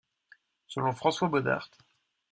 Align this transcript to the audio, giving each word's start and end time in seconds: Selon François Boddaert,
Selon 0.67 0.93
François 0.93 1.27
Boddaert, 1.29 1.69